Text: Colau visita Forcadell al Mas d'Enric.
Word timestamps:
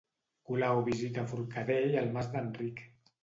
Colau 0.51 0.79
visita 0.87 1.25
Forcadell 1.33 1.95
al 2.01 2.09
Mas 2.17 2.31
d'Enric. 2.37 2.85